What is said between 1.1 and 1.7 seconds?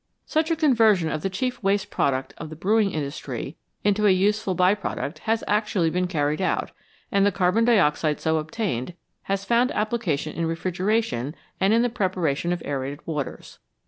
of the chief